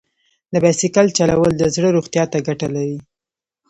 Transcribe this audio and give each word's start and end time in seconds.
د 0.51 0.53
بایسکل 0.63 1.07
چلول 1.17 1.51
د 1.57 1.63
زړه 1.75 1.89
روغتیا 1.97 2.23
ته 2.31 2.37
ګټه 2.47 2.67
لري. 2.75 2.97